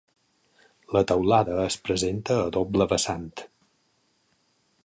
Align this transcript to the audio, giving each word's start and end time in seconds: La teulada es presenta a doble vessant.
La 0.95 1.03
teulada 1.11 1.57
es 1.65 1.77
presenta 1.89 2.39
a 2.47 2.49
doble 2.57 2.91
vessant. 2.95 3.29